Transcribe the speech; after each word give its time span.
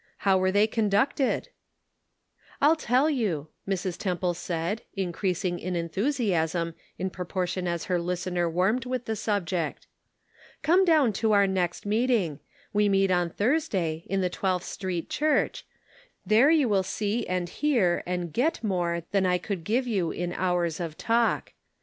How 0.25 0.35
were 0.35 0.51
they 0.51 0.65
conducted? 0.65 1.49
"I'll 2.59 2.75
tell 2.75 3.07
you," 3.07 3.49
Mrs. 3.69 3.99
Temple 3.99 4.33
said, 4.33 4.81
increasing 4.95 5.59
Subtle 5.59 5.73
Distinctions. 5.73 6.53
147 6.55 6.65
in 6.65 6.97
enthusiasm 6.97 6.97
in 6.97 7.09
proportion 7.11 7.67
as 7.67 7.83
her 7.85 8.01
listener 8.01 8.49
warmed 8.49 8.87
with 8.87 9.05
the 9.05 9.15
subject. 9.15 9.85
Come 10.63 10.85
down 10.85 11.13
to 11.13 11.33
our 11.33 11.45
next 11.45 11.85
meeting; 11.85 12.39
we 12.73 12.89
meet 12.89 13.11
on 13.11 13.29
Thursday, 13.29 14.03
in 14.07 14.21
the 14.21 14.29
Twelfth 14.31 14.65
Street 14.65 15.07
Church; 15.07 15.67
there 16.25 16.49
you 16.49 16.67
will 16.67 16.81
see 16.81 17.27
and 17.27 17.47
hear, 17.47 18.01
and 18.07 18.33
get 18.33 18.63
more 18.63 19.03
than 19.11 19.27
I 19.27 19.37
could 19.37 19.63
give 19.63 19.85
you 19.85 20.09
in 20.09 20.33
hours 20.33 20.79
of 20.79 20.97
talk. 20.97 21.53